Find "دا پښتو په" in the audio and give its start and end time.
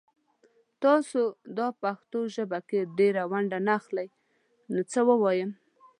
1.57-2.29